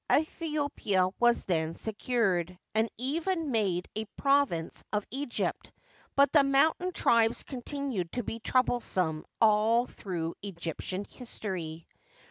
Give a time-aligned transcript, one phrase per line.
[0.09, 5.71] Aethiopia was thus secured, and even macle a province of Egypt,
[6.15, 11.87] but the mountain tribes continued to be trouble some all through Egyptian history.